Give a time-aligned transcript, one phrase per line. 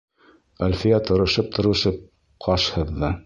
[0.67, 2.03] Әлфиә тырышып-тырышып
[2.49, 3.17] ҡаш һыҙҙы.